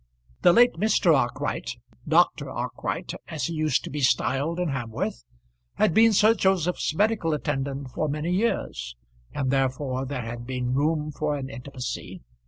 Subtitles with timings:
[0.41, 1.13] The late Mr.
[1.15, 2.49] Arkwright, Dr.
[2.49, 5.23] Arkwright as he used to be styled in Hamworth,
[5.75, 8.95] had been Sir Joseph's medical attendant for many years,
[9.31, 12.23] and therefore there had been room for an intimacy.